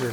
[0.00, 0.10] שלי.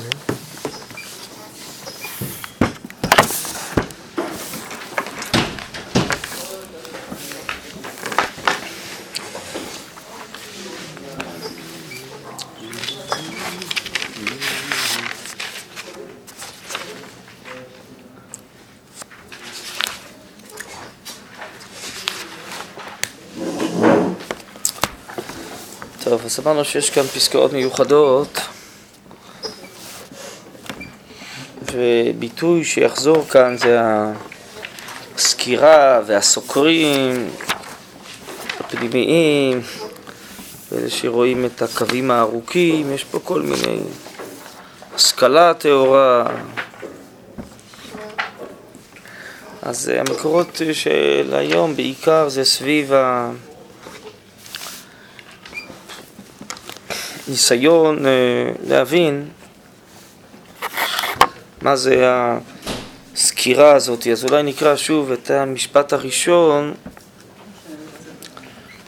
[26.04, 28.47] טוב, אז אמרנו שיש כאן פסקאות מיוחדות
[31.78, 33.80] וביטוי שיחזור כאן זה
[35.16, 37.30] הסקירה והסוקרים
[38.60, 39.62] הפנימיים
[40.72, 43.80] ואלה שרואים את הקווים הארוכים, יש פה כל מיני
[44.96, 46.26] השכלה טהורה.
[49.62, 53.32] אז המקורות של היום בעיקר זה סביב ה...
[57.28, 58.12] ניסיון אה,
[58.68, 59.26] להבין
[61.62, 62.12] מה זה
[63.14, 64.08] הסקירה הזאת.
[64.08, 66.74] אז אולי נקרא שוב את המשפט הראשון,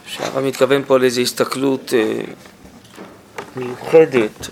[0.06, 2.20] שהרב מתכוון פה לאיזו הסתכלות אה,
[3.56, 4.48] מיוחדת.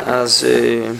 [0.00, 0.90] אז אה,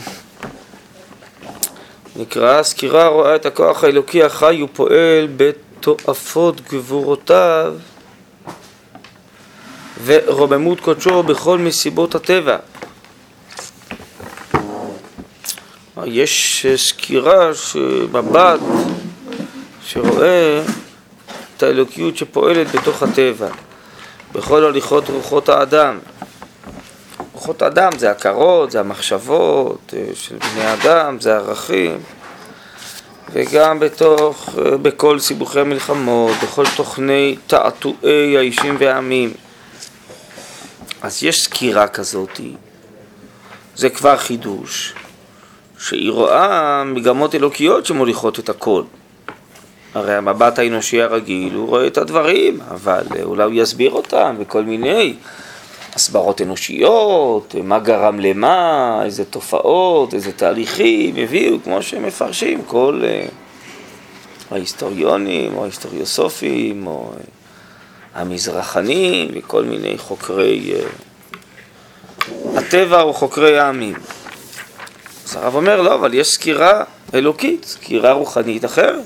[2.15, 7.75] נקרא, סקירה רואה את הכוח האלוקי החי ופועל בית תועפות גבורותיו
[10.05, 12.57] ורוממות קודשו בכל מסיבות הטבע.
[16.05, 17.49] יש סקירה,
[18.11, 18.59] מבט,
[19.85, 20.61] שרואה
[21.57, 23.47] את האלוקיות שפועלת בתוך הטבע,
[24.31, 25.97] בכל הליכות רוחות האדם.
[27.33, 31.97] רוחות האדם זה הכרות, זה המחשבות אה, של בני אדם, זה ערכים.
[33.31, 39.33] וגם בתוך, אה, בכל סיבוכי המלחמות, בכל תוכני תעתועי האישים והעמים.
[41.01, 42.41] אז יש סקירה כזאת,
[43.75, 44.93] זה כבר חידוש,
[45.79, 48.83] שהיא רואה מגמות אלוקיות שמוליכות את הכל.
[49.93, 55.15] הרי המבט האנושי הרגיל, הוא רואה את הדברים, אבל אולי הוא יסביר אותם בכל מיני
[55.93, 64.53] הסברות אנושיות, מה גרם למה, איזה תופעות, איזה תהליכים הביאו, כמו שהם מפרשים כל uh,
[64.53, 67.11] ההיסטוריונים או ההיסטוריוסופים או
[68.17, 70.85] המזרחנים וכל מיני חוקרי uh,
[72.57, 73.95] הטבע או חוקרי העמים.
[75.25, 76.83] אז הרב אומר, לא, אבל יש סקירה
[77.13, 79.05] אלוקית, סקירה רוחנית אחרת.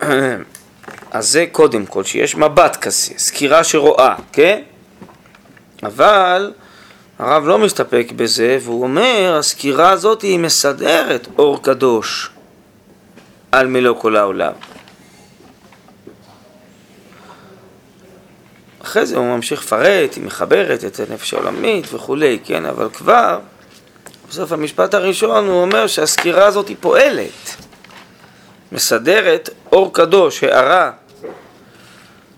[1.10, 4.62] אז זה קודם כל, שיש מבט כזה, סקירה שרואה, כן?
[5.82, 6.52] אבל
[7.18, 12.30] הרב לא מסתפק בזה, והוא אומר, הסקירה הזאת היא מסדרת אור קדוש
[13.52, 14.52] על מלוא כל העולם.
[18.82, 22.64] אחרי זה הוא ממשיך לפרט, היא מחברת את הנפש העולמית וכולי, כן?
[22.66, 23.38] אבל כבר,
[24.28, 27.56] בסוף המשפט הראשון הוא אומר שהסקירה הזאת היא פועלת,
[28.72, 30.90] מסדרת אור קדוש, הערה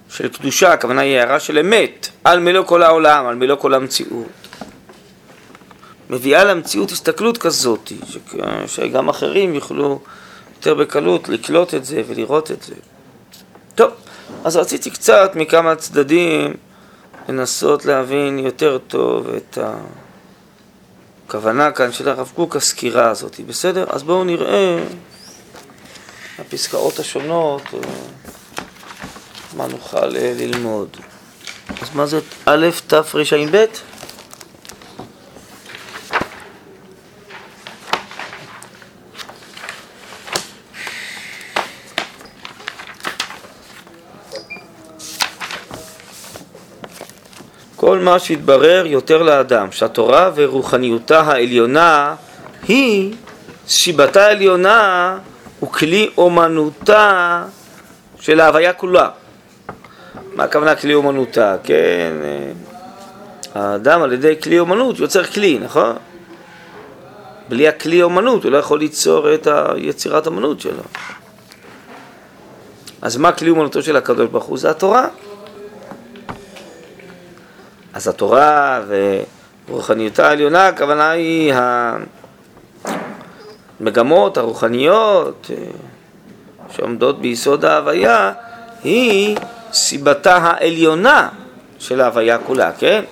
[0.08, 4.26] של קדושה, הכוונה היא הערה של אמת, על מלוא כל העולם, על מלוא כל המציאות.
[6.10, 7.92] מביאה למציאות הסתכלות כזאת,
[8.66, 10.00] שגם אחרים יוכלו
[10.56, 12.74] יותר בקלות לקלוט את זה ולראות את זה.
[13.74, 13.90] טוב,
[14.44, 16.54] אז רציתי קצת מכמה צדדים
[17.28, 19.58] לנסות להבין יותר טוב את
[21.26, 23.86] הכוונה כאן של הרב קוק, הסקירה הזאת, בסדר?
[23.88, 24.84] אז בואו נראה
[26.38, 27.62] הפסקאות השונות.
[29.56, 30.88] מה נוכל אה, ללמוד.
[31.82, 32.94] אז מה זאת א', ת',
[47.84, 52.14] כל מה שהתברר יותר לאדם, שהתורה ורוחניותה העליונה
[52.68, 53.14] היא
[53.66, 55.18] שיבתה העליונה
[55.62, 57.44] וכלי אומנותה
[58.20, 59.08] של ההוויה כולה.
[60.34, 61.56] מה הכוונה כלי אומנותה?
[61.64, 62.52] כן, אה,
[63.54, 65.96] האדם על ידי כלי אומנות יוצר כלי, נכון?
[67.48, 70.82] בלי הכלי אומנות הוא לא יכול ליצור את היצירת אומנות שלו.
[73.02, 74.58] אז מה כלי אומנותו של הקדוש ברוך הוא?
[74.58, 75.08] זה התורה.
[77.94, 78.80] אז התורה
[79.68, 81.54] ורוחניותה העליונה, הכוונה היא
[83.80, 85.56] המגמות הרוחניות אה,
[86.70, 88.32] שעומדות ביסוד ההוויה,
[88.84, 89.36] היא
[89.72, 91.28] סיבתה העליונה
[91.78, 93.04] של ההוויה כולה, כן?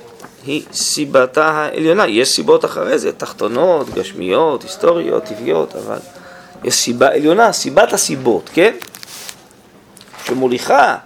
[0.45, 2.07] היא סיבתה העליונה.
[2.07, 5.99] יש סיבות אחרי זה, תחתונות, גשמיות, היסטוריות, טבעיות, אבל
[6.65, 8.75] יש סיבה עליונה, סיבת הסיבות, כן?
[10.25, 10.97] שמוליכה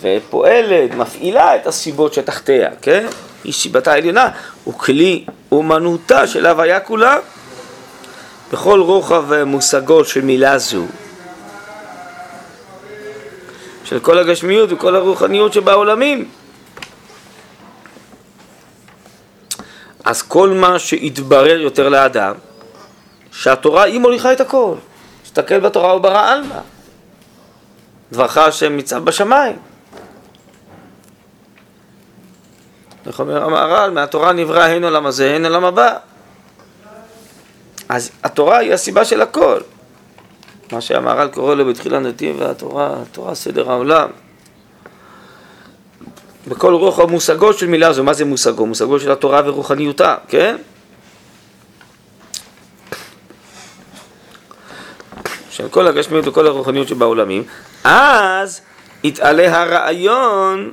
[0.00, 3.06] ופועלת, מפעילה את הסיבות שתחתיה, כן?
[3.44, 4.28] היא סיבתה העליונה,
[4.64, 7.16] הוא כלי אומנותה של הוויה כולה
[8.52, 10.84] בכל רוחב מושגו של מילה זו.
[13.84, 16.28] של כל הגשמיות וכל הרוחניות שבעולמים.
[20.04, 22.34] אז כל מה שהתברר יותר לאדם,
[23.32, 24.74] שהתורה היא מוליכה את הכל.
[25.22, 26.58] תסתכל בתורה וברא עלמא.
[28.12, 29.56] דברך השם ניצב בשמיים.
[33.06, 33.90] איך אומר המהר"ל?
[33.90, 35.96] מהתורה נברא הן עולם הזה, הן עולם הבא.
[37.88, 39.60] אז התורה היא הסיבה של הכל.
[40.72, 44.08] מה שהמהר"ל קורא לו בתחילה נתיב והתורה, התורה סדר העולם.
[46.48, 48.66] בכל רוח המושגו של מילה זו, מה זה מושגו?
[48.66, 50.56] מושגו של התורה ורוחניותה, כן?
[55.50, 57.44] של כל הגשמיות וכל הרוחניות שבעולמים,
[57.84, 58.60] אז
[59.04, 60.72] יתעלה הרעיון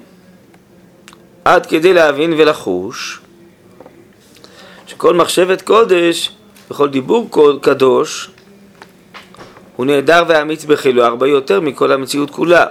[1.45, 3.19] עד כדי להבין ולחוש
[4.87, 6.31] שכל מחשבת קודש
[6.71, 7.29] וכל דיבור
[7.61, 8.29] קדוש
[9.75, 12.65] הוא נהדר ואמיץ בחילו הרבה יותר מכל המציאות כולה.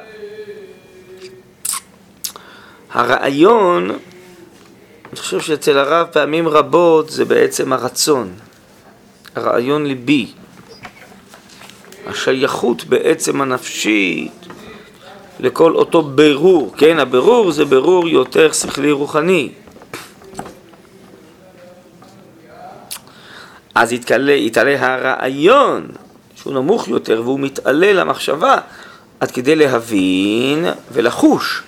[2.90, 8.32] הרעיון, אני חושב שאצל הרב פעמים רבות זה בעצם הרצון,
[9.34, 10.32] הרעיון ליבי,
[12.06, 14.41] השייכות בעצם הנפשית
[15.40, 19.48] לכל אותו ברור, כן, הברור זה ברור יותר שכלי רוחני.
[23.74, 25.88] אז יתעלה, יתעלה הרעיון
[26.34, 28.56] שהוא נמוך יותר והוא מתעלה למחשבה
[29.20, 31.62] עד כדי להבין ולחוש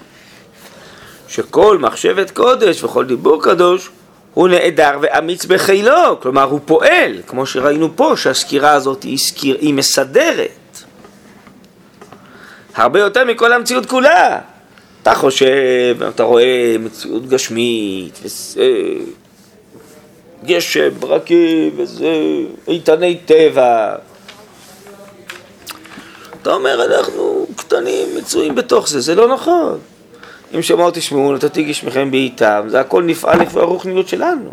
[1.28, 3.90] שכל מחשבת קודש וכל דיבור קדוש
[4.34, 9.75] הוא נעדר ואמיץ בחילו, כלומר הוא פועל, כמו שראינו פה שהסקירה הזאת היא, סקיר, היא
[9.75, 10.50] מסדרת
[12.75, 14.38] הרבה יותר מכל המציאות כולה.
[15.03, 18.71] אתה חושב, אתה רואה מציאות גשמית, וזה,
[20.44, 22.06] גשם, ברקים, וזה,
[22.69, 23.94] איתני טבע,
[26.43, 29.79] אתה אומר, אנחנו קטנים, מצויים בתוך זה, זה לא נכון.
[30.55, 34.50] אם שמעו תשמעו, נתתי גשמכם בעיטם, זה הכל נפעל לפי הרוחניות שלנו.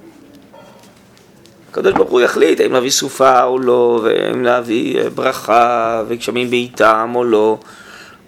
[1.71, 7.11] הקדוש ברוך הוא יחליט האם להביא סופה או לא, ואם להביא אה, ברכה וגשמים בעיטם
[7.15, 7.57] או לא,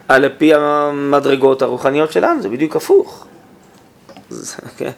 [0.08, 3.28] על פי המדרגות הרוחניות שלנו, זה בדיוק הפוך.
[4.78, 4.92] כן.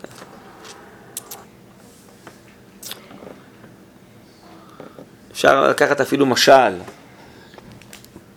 [5.31, 6.73] אפשר לקחת אפילו משל.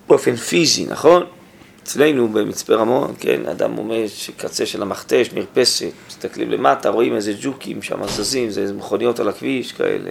[0.09, 1.26] באופן פיזי, נכון?
[1.82, 4.06] אצלנו במצפה רמון, כן, אדם עומד
[4.37, 9.29] קצה של המכתש, מרפסת, מסתכלים למטה, רואים איזה ג'וקים שם זזים, זה איזה מכוניות על
[9.29, 10.11] הכביש כאלה.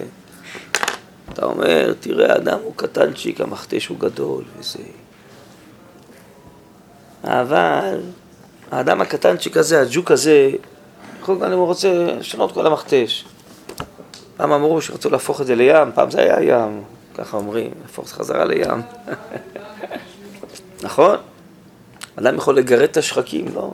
[1.33, 4.79] אתה אומר, תראה, האדם הוא קטנצ'יק, המכתש הוא גדול וזה.
[7.23, 7.99] אבל
[8.71, 10.51] האדם הקטנצ'יק הזה, הג'וק הזה,
[11.21, 13.25] יכול גם אם הוא רוצה לשנות כל המכתש.
[14.37, 16.83] פעם אמרו שרצו להפוך את זה לים, פעם זה היה ים,
[17.15, 18.81] ככה אומרים, להפוך את זה חזרה לים.
[20.83, 21.17] נכון?
[22.15, 23.71] אדם יכול לגרד את השחקים, לא?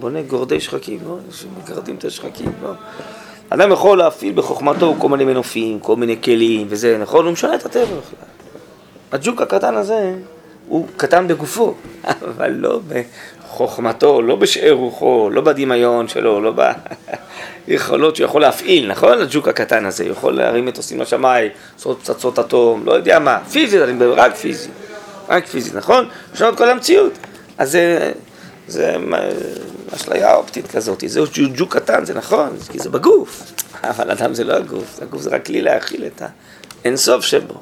[0.00, 1.16] בונה גורדי שחקים, לא?
[1.30, 2.70] שמגרדים את השחקים, לא?
[3.48, 7.24] אדם יכול להפעיל בחוכמתו כל מיני מנופים, כל מיני כלים וזה, נכון?
[7.24, 8.28] הוא משנה את הטבע בכלל.
[9.12, 10.14] הג'וק הקטן הזה
[10.68, 11.74] הוא קטן בגופו,
[12.04, 16.54] אבל לא בחוכמתו, לא בשאר רוחו, לא בדמיון שלו, לא
[17.66, 19.20] ביכולות שהוא יכול להפעיל, נכון?
[19.20, 23.82] הג'וק הקטן הזה, הוא יכול להרים מטוסים לשמיים, לעשות פצצות אטום, לא יודע מה, פיזית,
[23.82, 24.70] אני מדבר רק פיזית.
[25.28, 26.08] רק פיזית, נכון?
[26.34, 27.12] לשנות כל המציאות.
[27.58, 28.12] אז זה,
[28.68, 28.96] זה
[29.94, 31.20] אשליה אופטית כזאת, זה
[31.54, 33.52] ג'וק קטן, זה נכון, כי זה בגוף,
[33.90, 36.22] אבל אדם זה לא הגוף, הגוף זה רק כלי להכיל את
[36.84, 37.54] האינסוף שבו.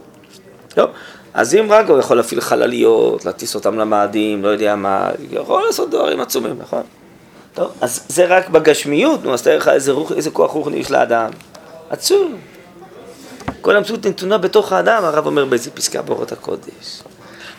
[0.68, 0.90] טוב,
[1.34, 5.90] אז אם רק הוא יכול להפעיל חלליות, להטיס אותם למאדים, לא יודע מה, יכול לעשות
[5.90, 6.82] דברים עצומים, נכון?
[7.54, 10.90] טוב, אז זה רק בגשמיות, נו, אז תאר לך איזה, רוח, איזה כוח רוחני יש
[10.90, 11.30] לאדם.
[11.90, 12.36] עצום.
[13.60, 17.02] כל המציאות נתונה בתוך האדם, הרב אומר באיזה פסקה באורות הקודש.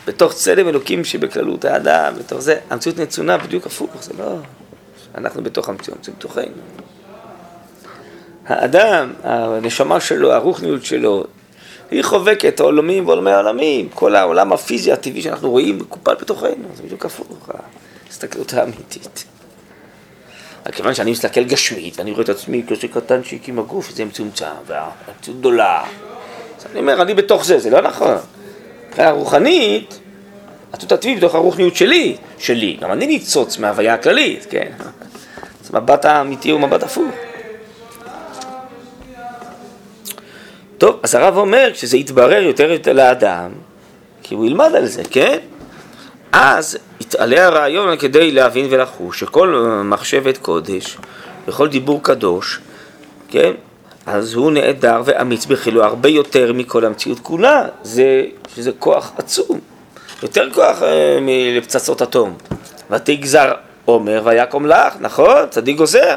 [0.06, 4.36] בתוך צלם אלוקים שבכללות האדם, בתוך זה, המציאות נצונה בדיוק הפוך, זה לא...
[5.14, 6.44] אנחנו בתוך המציאות, המציאות בתוכנו.
[8.46, 11.24] האדם, הנשמה שלו, הרוחניות שלו,
[11.92, 13.88] היא חובקת עולמים ועולמי עולמים.
[13.94, 17.50] כל העולם הפיזי הטבעי שאנחנו רואים מקופל בתוכנו, זה בדיוק הפוך,
[18.06, 19.24] ההסתכלות האמיתית.
[20.66, 24.46] רק כיוון שאני מסתכל גשמית, ואני רואה את עצמי כזה קטנצ'יק עם הגוף, זה מצומצם,
[24.66, 25.82] והמציאות גדולה.
[26.58, 28.16] אז אני אומר, אני בתוך זה, זה לא נכון.
[28.88, 29.98] מבחינה רוחנית,
[30.72, 34.72] התות הטבעי בתוך הרוחניות שלי, שלי, גם אני ניצוץ מההוויה הכללית, כן?
[35.64, 37.14] אז מבט האמיתי הוא מבט הפוך.
[40.82, 43.50] טוב, אז הרב אומר, כשזה יתברר יותר לאדם,
[44.22, 45.38] כי הוא ילמד על זה, כן?
[46.32, 49.48] אז יתעלה הרעיון כדי להבין ולחוש שכל
[49.84, 50.96] מחשבת קודש
[51.48, 52.60] וכל דיבור קדוש,
[53.28, 53.52] כן,
[54.06, 58.24] אז הוא נעדר ואמיץ בחילו הרבה יותר מכל המציאות כולה, זה,
[58.54, 59.60] שזה כוח עצום,
[60.22, 62.36] יותר כוח אה, מלפצצות אטום.
[62.90, 63.52] ותגזר
[63.84, 65.46] עומר ויקום לך, נכון?
[65.50, 66.16] צדיק גוזר.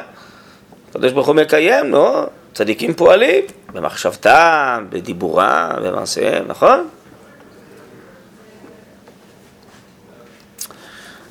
[0.95, 2.25] הקדוש ברוך הוא מקיים, לא?
[2.53, 6.87] צדיקים פועלים במחשבתם, בדיבורם, במעשיהם, נכון?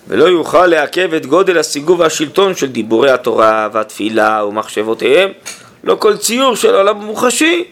[0.08, 5.30] ולא יוכל לעכב את גודל הסיגוב והשלטון של דיבורי התורה והתפילה ומחשבותיהם,
[5.84, 7.64] לא כל ציור של עולם מוחשי,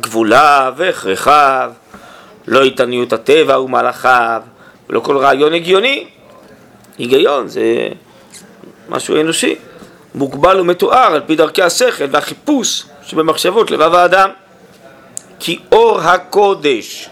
[0.00, 1.72] גבוליו והכרחיו,
[2.46, 4.42] לא איתניות הטבע ומהלכיו,
[4.90, 6.06] ולא כל רעיון הגיוני.
[6.98, 7.88] היגיון זה
[8.88, 9.56] משהו אנושי,
[10.14, 14.30] מוגבל ומתואר על פי דרכי השכל והחיפוש שבמחשבות לבב האדם.
[15.38, 17.08] כי אור הקודש,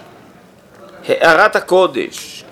[1.07, 2.43] הארת הקודש,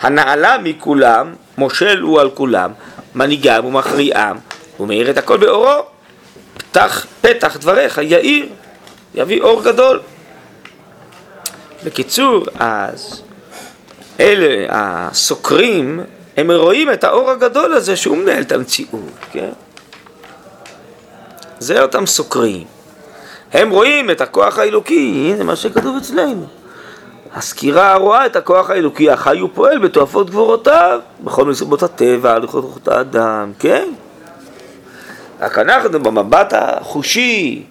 [0.00, 2.72] הנעלה מכולם, מושל הוא על כולם,
[3.14, 4.36] מנהיגם ומכריעם,
[4.80, 5.84] ומאיר את הכל באורו.
[6.56, 8.46] פתח, פתח דבריך, יאיר,
[9.14, 10.00] יביא אור גדול.
[11.84, 13.22] בקיצור, אז
[14.20, 16.00] אלה הסוקרים,
[16.36, 19.00] הם רואים את האור הגדול הזה שהוא מנהל את המציאות,
[19.32, 19.50] כן?
[21.58, 22.64] זה אותם סוקרים.
[23.52, 26.46] הם רואים את הכוח האלוקי, הנה מה שכתוב אצלנו.
[27.34, 33.52] הסקירה רואה את הכוח האלוקי החי ופועל בתועפות גבורותיו, בכל מסיבות הטבע, הליכות רוחות האדם,
[33.58, 33.88] כן?
[35.40, 37.62] רק אנחנו במבט החושי,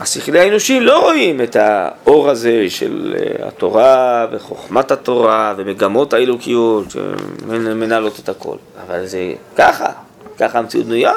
[0.00, 8.18] השכלי האנושי לא רואים את האור הזה של אה, התורה וחוכמת התורה ומגמות האלוקיות שמנהלות
[8.18, 8.56] את הכל.
[8.86, 9.92] אבל זה ככה,
[10.38, 11.14] ככה המציאות בנויה.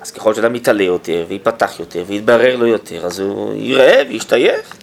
[0.00, 4.76] אז ככל שאתה מתעלה יותר וייפתח יותר ויתברר לו יותר, אז הוא יראה וישתייך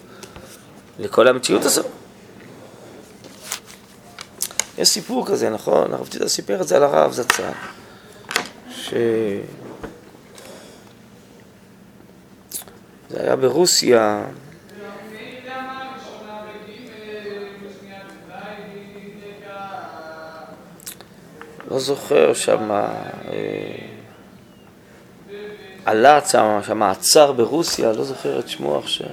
[0.98, 1.86] לכל המציאות הזאת.
[4.78, 5.94] יש סיפור כזה, נכון?
[5.94, 7.42] הרב ציטה סיפר את זה על הרב זצ"ל,
[8.70, 8.94] ש...
[13.12, 14.24] זה היה ברוסיה.
[21.70, 22.88] לא זוכר שם, אה,
[25.84, 29.06] עלה שם מעצר ברוסיה, לא זוכר את שמו עכשיו.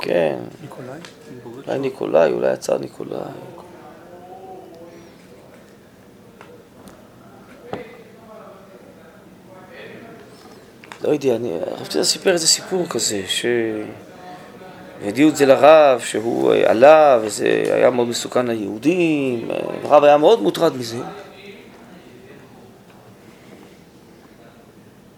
[0.00, 0.38] כן.
[0.62, 0.98] ניקולאי?
[1.44, 3.18] אולי ניקולאי, אולי הצער ניקולאי.
[11.04, 13.22] לא יודע, אני רציתי לספר איזה סיפור כזה,
[15.02, 19.48] שהביאו את זה לרב, שהוא אה, עלה, וזה היה מאוד מסוכן ליהודים,
[19.84, 20.98] הרב היה מאוד מוטרד מזה.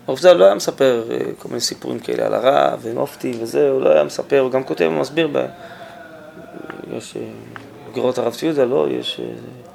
[0.06, 3.80] הרב ז"ל לא היה מספר אה, כל מיני סיפורים כאלה על הרב ומופתי וזה, הוא
[3.80, 5.46] לא היה מספר, הוא גם כותב ומסביר, ב...
[6.96, 7.22] יש אה,
[7.94, 8.86] גרות הרב ציודה, לא?
[8.90, 9.20] יש,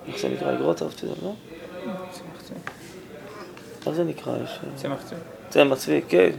[0.08, 0.56] איך זה נקרא?
[0.56, 1.34] גרות הרב ציודה, לא?
[3.90, 4.34] איך זה נקרא?
[4.76, 5.24] צמח ציודה.
[5.50, 6.30] צמח צבי, כן.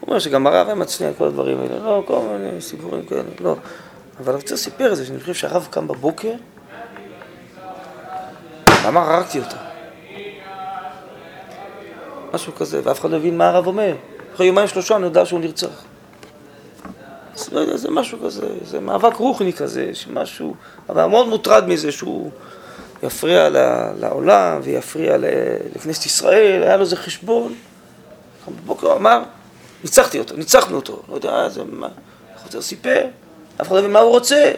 [0.00, 3.56] הוא אומר שגם הרב היה מצניע כל הדברים האלה, לא, כל מיני סיפורים כאלה, לא.
[4.20, 6.32] אבל אני רוצה לספר את זה, שאני חושב שהרב קם בבוקר
[8.84, 9.56] ואמר, הרגתי אותו.
[12.34, 13.94] משהו כזה, ואף אחד לא הבין מה הרב אומר.
[14.34, 15.84] אחרי יומיים שלושה אני יודע שהוא נרצח.
[17.34, 20.54] אז לא יודע, זה משהו כזה, זה מאבק רוחני כזה, שמשהו,
[20.88, 22.30] אבל מאוד מוטרד מזה שהוא
[23.02, 23.48] יפריע
[24.00, 25.16] לעולם ויפריע
[25.76, 27.54] לכנסת ישראל, היה לו איזה חשבון.
[28.48, 29.22] בבוקר הוא אמר,
[29.84, 31.88] ניצחתי אותו, ניצחנו אותו, לא יודע, זה מה,
[32.36, 33.06] חוזר סיפר,
[33.60, 34.52] אף אחד לא מבין מה הוא רוצה.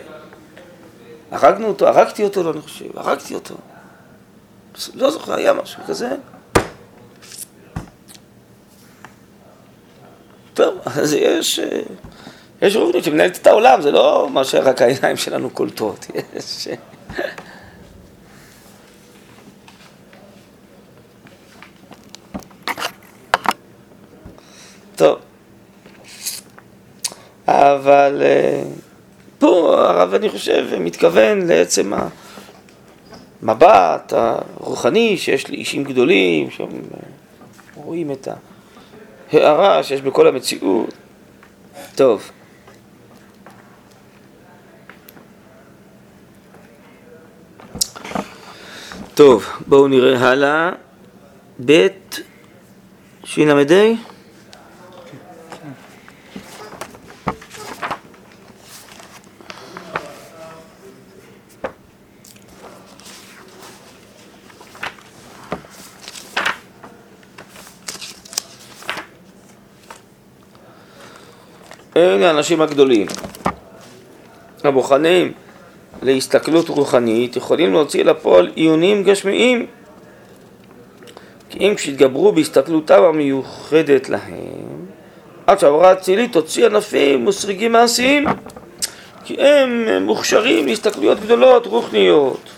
[1.31, 3.55] הרגנו אותו, הרגתי אותו, לא אני חושב, הרגתי אותו.
[4.95, 6.09] לא זוכר, היה משהו כזה.
[10.55, 11.61] טוב, אז יש,
[12.63, 16.69] יש רובנית שמנהלת את העולם, זה לא מה שרק העיניים שלנו קולטות, יש...
[24.99, 25.19] טוב.
[27.89, 28.63] אבל אה,
[29.39, 31.93] פה הרב, אני חושב, מתכוון לעצם
[33.43, 36.99] המבט הרוחני שיש לאישים גדולים, שהם אה,
[37.75, 38.29] רואים את
[39.33, 40.95] ההערה שיש בכל המציאות.
[41.95, 42.31] טוב.
[49.15, 50.71] טוב, בואו נראה הלאה.
[51.65, 51.87] ב'
[53.25, 53.55] של"ה
[71.99, 73.07] אלה האנשים הגדולים.
[74.65, 75.33] הבוחנים
[76.03, 79.67] להסתכלות רוחנית יכולים להוציא לפועל עיונים גשמיים
[81.51, 84.87] כי אם כשהתגברו בהסתכלותם המיוחדת להם
[85.47, 88.25] עד שהעברה האצילית תוציא ענפים וסריגים מעשיים
[89.25, 92.51] כי הם מוכשרים להסתכלויות גדולות רוחניות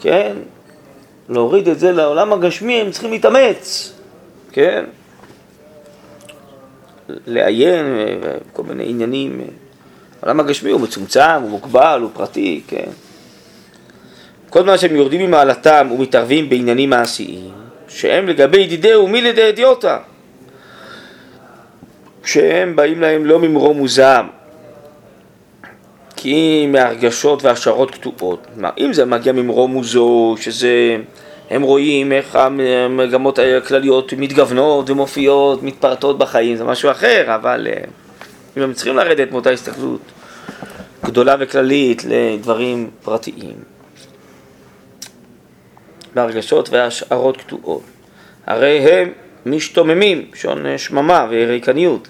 [0.00, 0.36] כן?
[1.28, 3.92] להוריד את זה לעולם הגשמי הם צריכים להתאמץ
[4.52, 4.84] כן?
[7.26, 7.84] לעיין
[8.52, 9.40] כל מיני עניינים
[10.22, 12.88] העולם הגשמי הוא מצומצם, הוא מוגבל, הוא פרטי, כן?
[14.50, 17.50] כל מה שהם יורדים ממעלתם ומתערבים בעניינים מעשיים,
[17.88, 19.98] שהם לגבי ידידהו מי לידי ידיעותה.
[22.22, 24.28] כשהם באים להם לא ממרום מוזעם,
[26.16, 28.46] כי מהרגשות והשערות קטועות.
[28.54, 30.96] כלומר, אם זה מגיע ממרום מוזו, שזה...
[31.50, 37.80] הם רואים איך המגמות הכלליות מתגוונות ומופיעות, מתפרטות בחיים, זה משהו אחר, אבל אה,
[38.56, 40.00] אם הם צריכים לרדת מאותה הסתכלות
[41.04, 43.54] גדולה וכללית לדברים פרטיים.
[46.14, 47.82] בהרגשות והשערות קטועות.
[48.46, 49.12] הרי הם
[49.46, 52.08] משתוממים, שעון שממה וריקניות,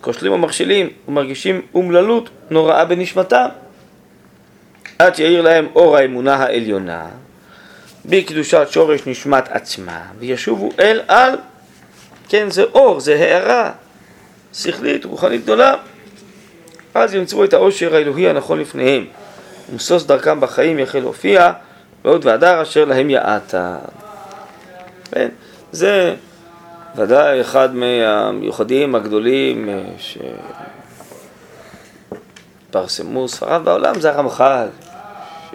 [0.00, 3.46] כושלים ומכשילים ומרגישים אומללות נוראה בנשמתם,
[4.98, 7.08] עד שיאיר להם אור האמונה העליונה,
[8.04, 11.34] בקדושת שורש נשמת עצמה, וישובו אל על,
[12.28, 13.72] כן, זה אור, זה הערה
[14.54, 15.74] שכלית, רוחנית גדולה,
[16.94, 19.04] אז ימצאו את העושר האלוהי הנכון לפניהם,
[19.70, 21.52] ומשוש דרכם בחיים יחל להופיע,
[22.04, 23.76] ועוד והדר אשר להם יעתה.
[25.12, 25.28] כן?
[25.72, 26.14] זה
[26.96, 29.82] ודאי אחד מהמיוחדים הגדולים אה,
[32.70, 34.68] שפרסמו ספריו בעולם, זה הרמח"ל,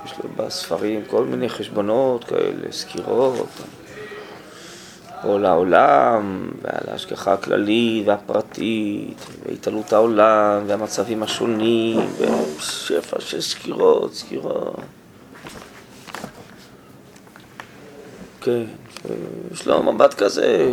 [0.07, 3.49] שיש לו בספרים כל מיני חשבונות כאלה, סקירות.
[5.21, 14.75] כל העולם, ועל ההשגחה הכללית והפרטית, והתעלות העולם, והמצבים השונים, ושפע של סקירות, סקירות.
[18.41, 18.63] כן,
[19.51, 20.71] יש לו מבט כזה.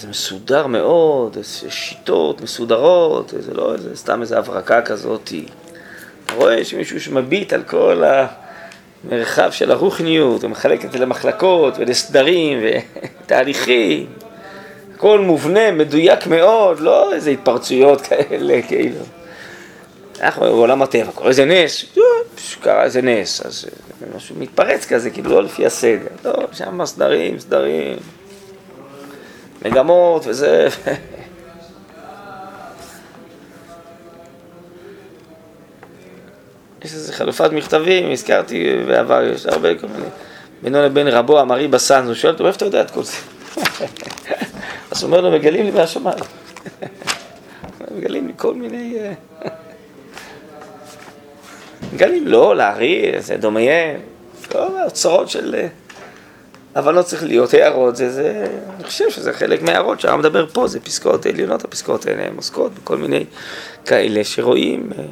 [0.00, 5.32] וזה מסודר מאוד, איזה שיטות מסודרות, זה לא איזה, סתם איזה הברקה כזאת.
[6.24, 8.26] אתה רואה שמישהו שמביט על כל ה...
[9.04, 14.06] מרחב של הרוחניות, הוא מחלק את זה למחלקות ולסדרים ותהליכים,
[14.94, 19.04] הכל מובנה, מדויק מאוד, לא איזה התפרצויות כאלה, כאילו.
[20.20, 21.84] אנחנו בעולם הטבע, קורה איזה נס,
[22.60, 23.66] קרה איזה נס, אז
[24.16, 26.06] משהו מתפרץ כזה, כאילו לא לפי הסדר.
[26.24, 27.96] לא, שם סדרים, סדרים,
[29.64, 30.68] מגמות וזה.
[36.84, 40.06] יש איזה חלופת מכתבים, הזכרתי בעבר, יש הרבה כל מיני,
[40.62, 43.16] בינו לבין רבו אמרי בסן, הוא שואל אותו, מאיפה אתה יודע את כל זה?
[44.90, 46.24] אז הוא אומר לו, מגלים לי מהשמיים.
[47.96, 48.96] מגלים לי כל מיני...
[48.98, 49.12] אה,
[51.92, 54.00] מגלים לא, לארי, זה דומיין,
[54.48, 55.66] כל האוצרות של...
[56.76, 60.68] אבל לא צריך להיות הערות, זה, זה, אני חושב שזה חלק מהערות שהרב מדבר פה,
[60.68, 63.24] זה פסקאות עליונות, הפסקאות האלה הן עוסקות בכל מיני
[63.84, 65.04] כאלה שרואים אה,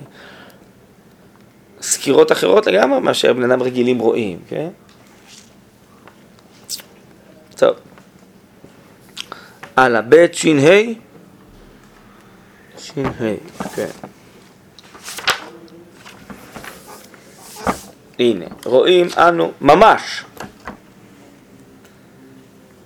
[1.81, 4.68] סקירות אחרות לגמרי מאשר בני אדם רגילים רואים, כן?
[7.57, 7.77] טוב.
[9.77, 10.83] הלאה, בית ש"ה.
[12.79, 13.03] ש"ה,
[13.75, 13.88] כן.
[18.18, 20.25] הנה, רואים אנו ממש.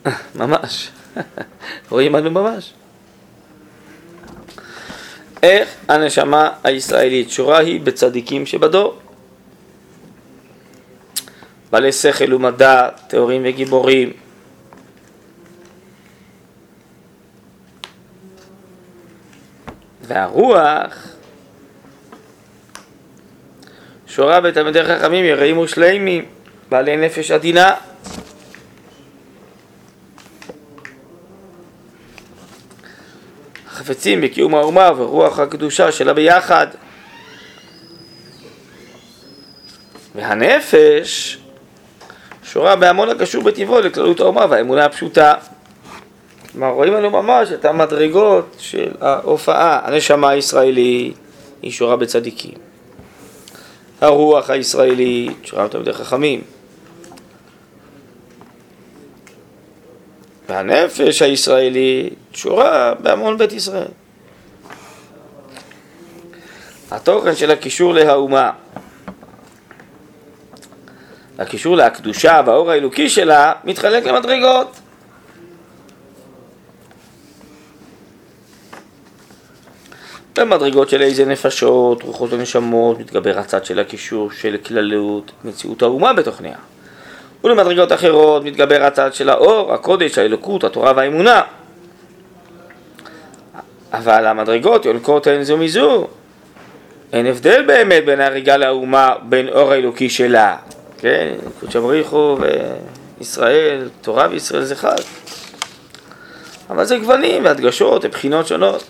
[0.41, 0.91] ממש.
[1.91, 2.73] רואים אנו ממש.
[5.43, 8.99] איך הנשמה הישראלית שורה היא בצדיקים שבדור.
[11.71, 14.13] בעלי שכל ומדע, טהורים וגיבורים.
[20.03, 21.09] והרוח
[24.07, 26.25] שורה בתלמידי חכמים יראים ושלימים,
[26.69, 27.92] בעלי נפש עדינה.
[33.83, 36.67] חפצים בקיום האומה ורוח הקדושה שלה ביחד.
[40.15, 41.39] והנפש
[42.45, 45.35] שורה בהמון הקשור בטבעו לכללות האומה והאמונה הפשוטה.
[46.53, 49.81] כלומר, רואים לנו ממש את המדרגות של ההופעה.
[49.85, 51.15] הנשמה הישראלית
[51.63, 52.55] היא שורה בצדיקים.
[54.01, 56.41] הרוח הישראלית שורה בתלמידי חכמים.
[60.49, 63.89] והנפש הישראלית שורה בהמון בית ישראל.
[66.91, 68.51] התוכן של הקישור להאומה,
[71.39, 74.77] הקישור להקדושה והאור האלוקי שלה, מתחלק למדרגות.
[80.37, 86.57] במדרגות של איזה נפשות, רוחות ונשמות, מתגבר הצד של הקישור של כללות, מציאות האומה בתוכניה.
[87.45, 91.43] ולמדרגות אחרות מתגבר הצד של האור, הקודש, האלוקות, התורה והאמונה.
[93.93, 96.07] אבל המדרגות יונקות הן זו מזו.
[97.13, 100.57] אין הבדל באמת בין ההריגה לאומה, בין אור האלוקי שלה.
[100.99, 102.37] כן, קודש הבריחו
[103.21, 105.03] וישראל, תורה וישראל זה חג.
[106.71, 108.85] אבל זה גוונים והדגשות ובחינות שונות.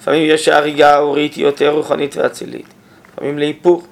[0.00, 2.66] לפעמים יש ההריגה ההורית היא יותר רוחנית ואצילית,
[3.12, 3.86] לפעמים להיפוך.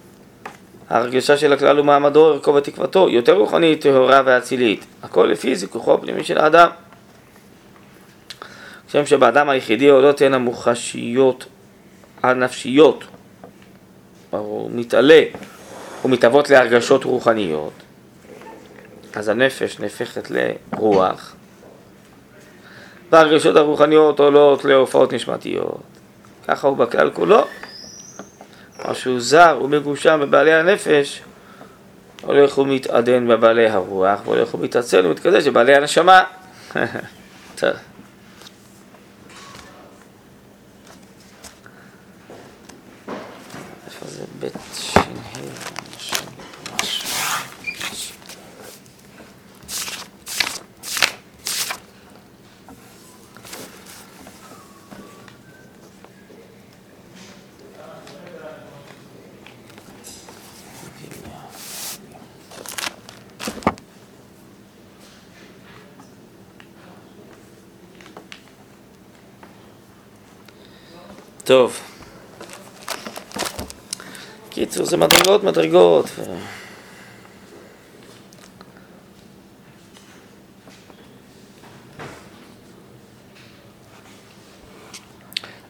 [0.91, 4.87] ההרגשה של הכלל הוא מעמדו, ערכו ותקוותו, יותר רוחנית, טהורה ואצילית.
[5.03, 6.69] הכל לפי זיכוכו הפנימי של האדם.
[8.89, 11.47] כשם שבאדם היחידי עולות הן המוחשיות
[12.23, 13.05] הנפשיות,
[14.31, 15.23] הוא מתעלה
[16.05, 17.73] ומתהוות להרגשות רוחניות,
[19.15, 21.35] אז הנפש נהפכת לרוח,
[23.13, 25.81] והרגשות הרוחניות עולות להופעות נשמתיות.
[26.49, 27.45] ככה הוא בכלל כולו.
[28.89, 31.23] משהו זר ומגושם בבעלי הנפש,
[32.23, 36.23] הולך ומתעדן בבעלי הרוח, והולך ומתעצל ומתקדש בבעלי הנשמה.
[37.61, 37.71] טוב.
[74.51, 76.07] קיצור, זה מדרגות מדרגות.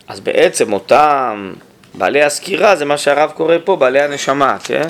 [0.08, 1.52] אז בעצם אותם
[1.94, 4.86] בעלי הסקירה זה מה שהרב קורא פה, בעלי הנשמה, כן?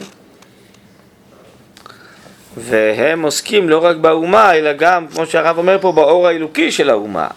[2.56, 7.28] והם עוסקים לא רק באומה, אלא גם, כמו שהרב אומר פה, באור האלוקי של האומה.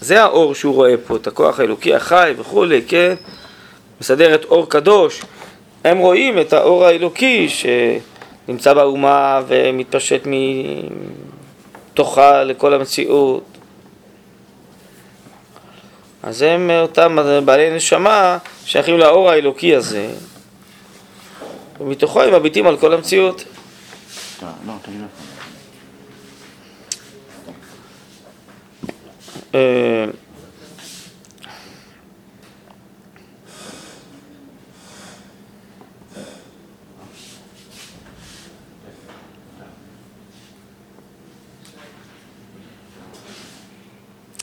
[0.00, 3.14] זה האור שהוא רואה פה, את הכוח האלוקי החי וכולי, כן?
[4.00, 5.22] מסדרת אור קדוש.
[5.84, 10.26] הם רואים את האור האלוקי שנמצא באומה ומתפשט
[11.92, 13.44] מתוכה לכל המציאות.
[16.22, 20.10] אז הם אותם בעלי נשמה שייכים לאור האלוקי הזה,
[21.80, 23.44] ומתוכו הם מביטים על כל המציאות.
[24.42, 24.48] לא,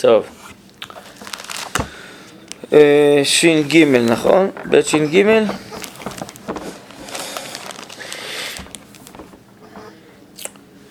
[0.02, 0.26] טוב.
[2.74, 4.50] אה, ש"ג, נכון?
[4.66, 5.44] בית ש"ג?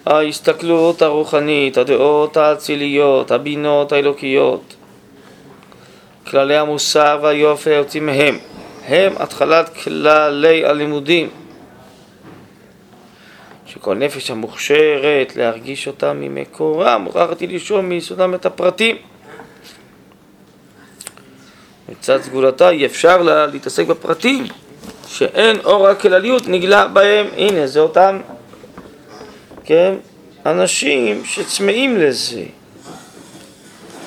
[0.06, 4.74] ההסתכלות הרוחנית, הדעות האציליות, הבינות האלוקיות,
[6.26, 8.38] כללי המוסר והיופי היוצאים מהם,
[8.86, 11.28] הם התחלת כללי הלימודים
[13.88, 18.96] שכל נפש המוכשרת להרגיש אותם ממקורם, מוכרחת היא לשאול מיסודם את הפרטים.
[21.88, 24.44] מצד סגולתה אי אפשר לה להתעסק בפרטים,
[25.06, 27.26] שאין אור הכלליות נגלה בהם.
[27.36, 28.20] הנה, זה אותם
[29.64, 29.94] כן?
[30.46, 32.44] אנשים שצמאים לזה.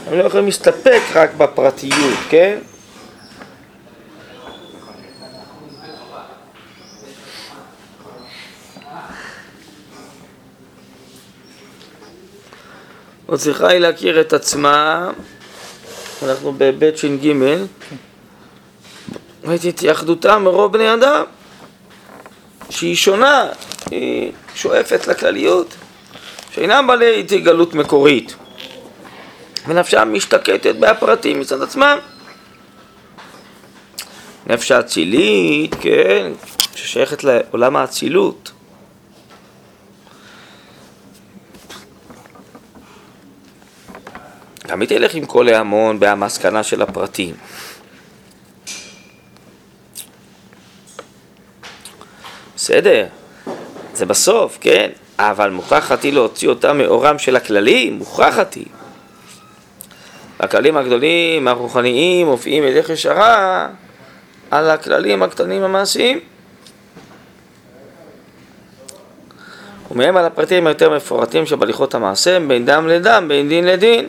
[0.08, 2.58] הם לא יכולים להסתפק רק בפרטיות, כן?
[13.32, 15.10] עוד צריכה היא להכיר את עצמה,
[16.24, 17.34] אנחנו בבית ש"ג,
[19.44, 21.24] ראיתי את יחדותם מרוב בני אדם,
[22.70, 23.48] שהיא שונה,
[23.92, 25.76] היא שואפת לכלליות,
[26.52, 28.36] שאינם בעלי התגלות מקורית,
[29.68, 31.98] ונפשם משתקטת בהפרטים מצד עצמם.
[34.48, 36.32] נפש האצילית, כן,
[36.76, 38.52] ששייכת לעולם האצילות.
[44.80, 47.36] היא תלך עם כל ההמון בהמסקנה של הפרטים.
[52.56, 53.08] בסדר,
[53.94, 54.90] זה בסוף, כן?
[55.20, 58.66] אבל מוכרחת היא להוציא אותה מאורם של הכללים, מוכרחת היא.
[60.40, 63.68] הכללים הגדולים, הרוחניים, מופיעים אליך ישרה
[64.52, 66.20] על הכללים הקטנים המעשיים.
[69.92, 74.08] ומהם על הפרטים היותר מפורטים שבהליכות המעשה, בין דם לדם, בין דין לדין.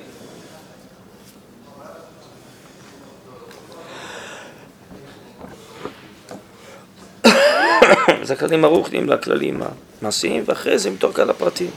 [8.32, 9.62] הכללים הרוחניים לכללים
[10.02, 11.70] המעשיים, ואחרי זה מתוך כאן הפרטים.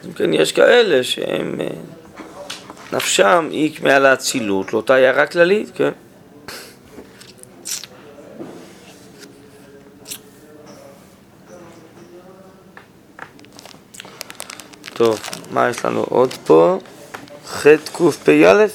[0.00, 1.66] אז אם כן, יש כאלה שהם, אה,
[2.92, 5.90] נפשם היא מעל האצילות, לאותה הערה כללית, כן?
[14.94, 16.78] טוב, מה יש לנו עוד פה?
[17.46, 18.66] ח' קפ"א?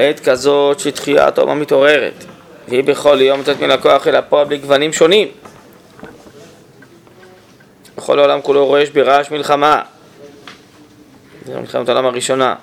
[0.00, 2.24] לעת כזאת שתחיית עומר מתעוררת,
[2.68, 5.28] והיא בכל יום יוצאת מן הכוח אל הפועל בגוונים שונים.
[7.96, 9.82] בכל העולם כולו רועש ברעש מלחמה.
[11.46, 12.54] זו מלחמת העולם הראשונה.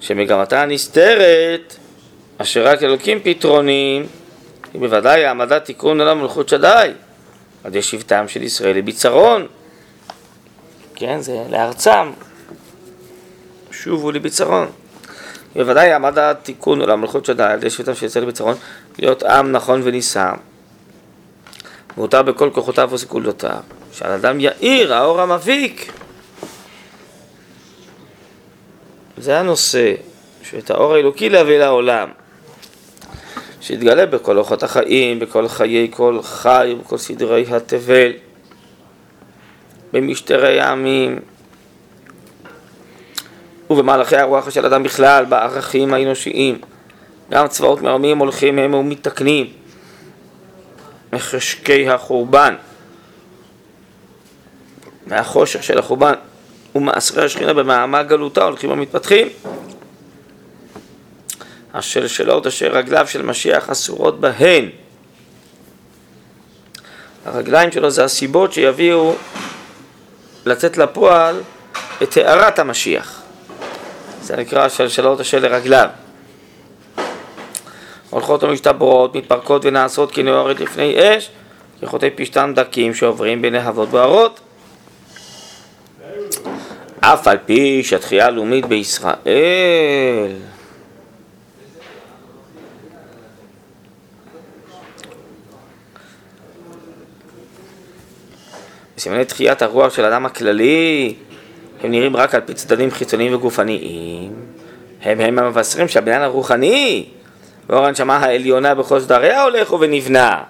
[0.00, 1.76] שמגמתה נסתרת,
[2.38, 4.06] אשר רק אלוקים פתרונים,
[4.74, 6.90] היא בוודאי העמדת תיקון עולם מלכות שדי,
[7.64, 9.46] עד ישיבתם של ישראל לביצרון.
[10.94, 12.10] כן, זה לארצם.
[13.70, 14.83] שובו לביצרון.
[15.54, 18.54] בוודאי עמד התיקון עולם מלכות שדי על ידי שביתם של ישראל בצרון
[18.98, 20.32] להיות עם נכון ונישא.
[21.96, 23.60] מותר בכל כוחותיו וסגולותיו.
[23.92, 25.92] שעל אדם יאיר האור המביק.
[29.18, 29.94] זה הנושא
[30.42, 32.08] שאת האור האלוקי להביא לעולם.
[33.60, 38.12] שיתגלה בכל אורחות החיים, בכל חיי כל חי, בכל סדרי התבל,
[39.92, 41.18] במשטרי העמים,
[43.70, 46.58] ובמהלכי הרוח של אדם בכלל, בערכים האנושיים.
[47.30, 49.46] גם צבאות מרמים הולכים הם ומתקנים
[51.12, 52.54] מחשקי החורבן,
[55.06, 56.12] מהחושך של החורבן
[56.74, 59.28] ומעשרי השכינה במעמד גלותה הולכים ומתפתחים.
[61.74, 64.68] השלשלות אשר רגליו של משיח אסורות בהן.
[67.24, 69.14] הרגליים שלו זה הסיבות שיביאו
[70.46, 71.40] לצאת לפועל
[72.02, 73.23] את הארת המשיח.
[74.24, 75.88] זה נקרא שלשלות אשר לרגליו.
[78.10, 81.30] הולכות ומשתברות, מתפרקות ונעשות כנאורת לפני אש,
[81.80, 84.40] כחוטי פשתן דקים שעוברים בלהבות בוערות.
[87.00, 90.32] אף על פי שהתחייה הלאומית בישראל
[98.96, 101.14] בסימני תחיית הרוח של האדם הכללי
[101.84, 104.32] הם נראים רק על פי צדדים חיצוניים וגופניים,
[105.02, 107.06] הם הם המבשרים שהבניין הרוחני
[107.68, 110.42] ואור הנשמה העליונה בכל סדריה הולך ונבנה.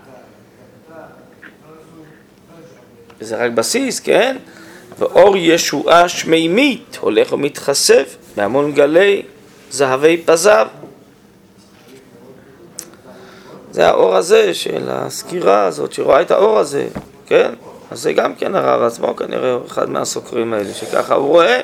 [3.20, 4.36] זה רק בסיס, כן?
[4.98, 9.22] ואור ישועה שמימית הולך ומתחשף בהמון גלי
[9.70, 10.66] זהבי פזר.
[13.70, 16.86] זה האור הזה של הסקירה הזאת, שרואה את האור הזה,
[17.26, 17.50] כן?
[17.90, 21.60] אז זה גם כן הרב עצמו כנראה אחד מהסוקרים האלה, שככה הוא רואה,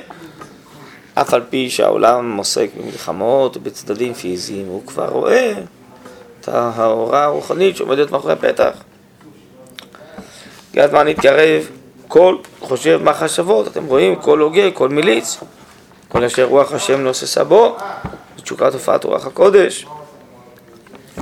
[1.14, 5.52] אף על פי שהעולם עוסק במלחמות ובצדדים פיזיים, הוא כבר רואה
[6.40, 8.72] את ההוראה הרוחנית שעומדת מאחורי הפתח.
[10.70, 11.68] הגיע הזמן להתקרב,
[12.08, 15.38] כל חושב מחשבות, אתם רואים, כל הוגה, כל מיליץ,
[16.08, 17.76] כל אשר רוח השם נוססה בו,
[18.42, 19.86] תשוקת הופעת רוח הקודש,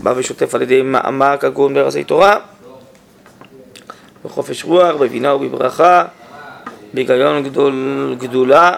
[0.02, 2.36] בא ושוטף על ידי מעמק הגון בארצי תורה.
[4.38, 6.04] בחופש רוח, בבינה ובברכה,
[6.94, 8.74] בהיגיון גדול, גדולה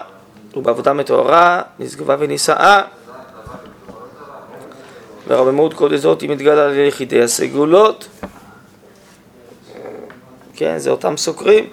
[0.55, 2.81] ובעבודה מטהרה, נשגבה ונישאה.
[5.27, 8.07] ורבמות קודש זאת היא מתגלה על יחידי הסגולות.
[10.55, 11.65] כן, זה אותם סוקרים.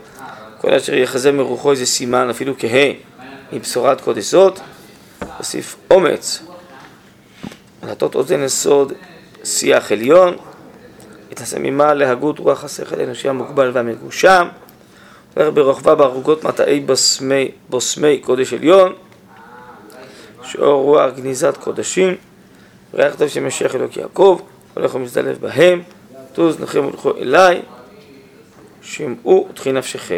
[0.61, 2.91] כל אשר יחזה מרוחו איזה סימן, אפילו כהה,
[3.53, 4.61] מבשורת קודש זאת.
[5.39, 6.43] הוסיף אומץ.
[7.83, 8.93] לתות אוזן יסוד
[9.45, 10.37] שיח עליון.
[11.33, 14.49] התנשא ממה להגות רוח השכל האנושי המוגבל והמגושם,
[15.37, 18.93] הולך ברוחבה בערוגות מטעי בוסמי, בוסמי קודש עליון,
[20.43, 22.15] שאור רוח גניזת קודשים,
[22.95, 24.41] ריח טוב שמשיח אלוק יעקב,
[24.75, 25.83] הולך ומזדלב בהם,
[26.33, 27.63] תוז נחם ולכו אליי,
[28.83, 30.15] שמעו ותחי נפשכם.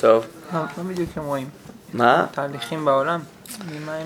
[0.00, 0.26] טוב.
[0.52, 1.48] מה בדיוק הם רואים?
[1.94, 2.26] מה?
[2.30, 3.20] תהליכים בעולם?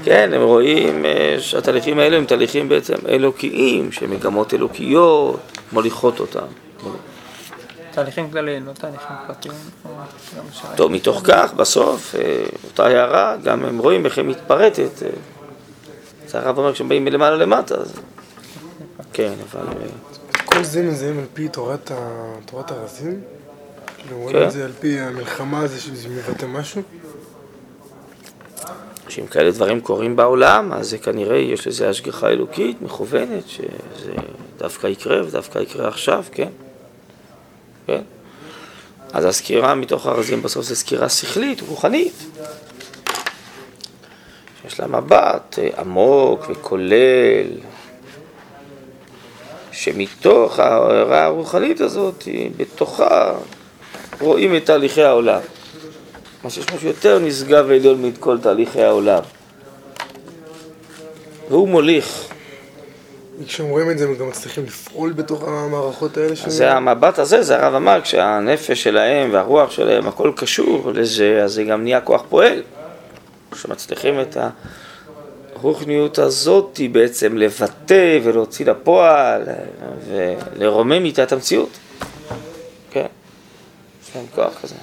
[0.05, 5.41] כן, הם רואים אה, שהתהליכים האלה הם תהליכים בעצם אלוקיים, שמגמות אלוקיות
[5.73, 6.47] מוליכות אותם.
[7.91, 9.55] תהליכים כלליים, לא תהליכים פרטיים.
[10.77, 15.03] טוב, מתוך כך, בסוף, אה, אותה הערה, גם הם רואים איך היא מתפרטת.
[15.03, 15.09] אה,
[16.27, 17.93] זה הרב אומר, כשהם באים מלמעלה למטה, אז...
[19.13, 19.33] כן.
[19.51, 19.63] אבל...
[20.45, 21.91] כל זה מזהים על פי תורת,
[22.53, 23.21] הרזים?
[23.99, 24.47] כאילו, רואים כן.
[24.47, 26.83] את זה על פי המלחמה הזו שזה מבטא משהו?
[29.11, 34.13] שאם כאלה דברים קורים בעולם, אז זה כנראה יש לזה השגחה אלוקית מכוונת, שזה
[34.59, 36.49] דווקא יקרה ודווקא יקרה עכשיו, כן?
[37.87, 38.03] כן?
[39.13, 42.15] אז הסקירה מתוך הרזים בסוף זה סקירה שכלית, רוחנית.
[44.67, 47.47] יש לה מבט אה, עמוק וכולל,
[49.73, 53.35] שמתוך ההערה הרוחנית הזאת, בתוכה
[54.21, 55.41] רואים את תהליכי העולם.
[56.45, 59.23] מה שיש משהו יותר נשגב ועליון מכל תהליכי העולם.
[61.49, 62.25] והוא מוליך.
[63.47, 67.43] כשהם רואים את זה הם גם מצליחים לפעול בתוך המערכות האלה אז זה המבט הזה,
[67.43, 72.23] זה הרב אמר, כשהנפש שלהם והרוח שלהם, הכל קשור לזה, אז זה גם נהיה כוח
[72.29, 72.63] פועל.
[73.55, 74.37] שמצליחים את
[75.55, 79.43] הרוחניות הזאת בעצם לבטא ולהוציא לפועל
[80.09, 81.79] ולרומם איתה את המציאות.
[82.91, 83.07] כן,
[84.05, 84.75] יש להם כוח כזה.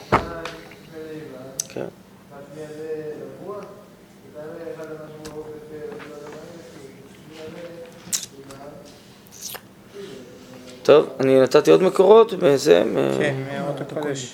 [10.87, 12.83] טוב, אני נתתי עוד מקורות וזה...
[12.83, 14.31] מ- כן, מאורות הקודש.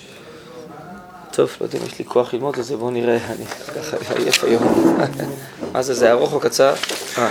[1.30, 4.44] טוב, לא יודע אם יש לי כוח ללמוד את זה, בואו נראה, אני ככה עייף
[4.44, 4.96] היום.
[5.72, 6.74] מה זה, זה ארוך או קצר?
[7.18, 7.30] אה,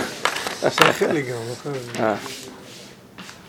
[0.70, 1.72] שייכים לי גם, לא.
[2.04, 2.14] אה.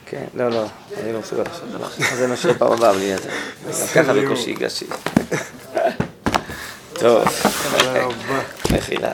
[0.05, 0.65] כן, לא, לא,
[1.03, 1.63] אני לא מסוגל עכשיו.
[2.11, 3.29] אז זה נשאר פעם הבאה בלי את זה.
[3.65, 4.85] גם ככה בקושי הגשתי.
[6.99, 7.23] טוב,
[7.73, 8.07] רבה.
[8.77, 9.11] מחילה.